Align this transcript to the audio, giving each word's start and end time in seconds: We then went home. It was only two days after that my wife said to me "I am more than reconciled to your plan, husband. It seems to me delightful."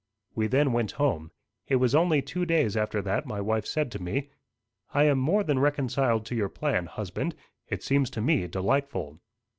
We 0.33 0.47
then 0.47 0.71
went 0.73 0.93
home. 0.93 1.29
It 1.67 1.75
was 1.75 1.93
only 1.93 2.23
two 2.23 2.43
days 2.43 2.75
after 2.75 3.03
that 3.03 3.27
my 3.27 3.39
wife 3.39 3.67
said 3.67 3.91
to 3.91 4.01
me 4.01 4.31
"I 4.95 5.03
am 5.03 5.19
more 5.19 5.43
than 5.43 5.59
reconciled 5.59 6.25
to 6.25 6.35
your 6.35 6.49
plan, 6.49 6.87
husband. 6.87 7.35
It 7.67 7.83
seems 7.83 8.09
to 8.17 8.21
me 8.21 8.47
delightful." 8.47 9.19